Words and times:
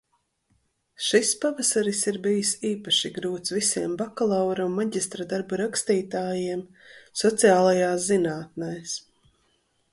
Šis 1.07 1.33
pavasaris 1.43 1.99
ir 2.11 2.17
bijis 2.23 2.53
īpaši 2.69 3.11
grūts 3.19 3.53
visiem 3.57 3.93
bakalaura 4.01 4.67
un 4.71 4.75
maģistra 4.79 5.29
darbu 5.35 5.61
rakstītājiem 5.63 6.67
sociālajās 7.23 8.09
zinātnes. 8.11 9.01